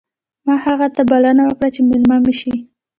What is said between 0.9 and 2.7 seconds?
ته بلنه ورکړه چې مېلمه مې شي